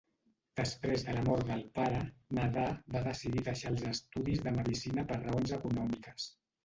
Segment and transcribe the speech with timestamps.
[0.59, 1.99] Després de la mort del pare,
[2.39, 2.65] Nadar
[2.95, 6.27] va decidir deixar els estudis de medicina per raons econòmiques.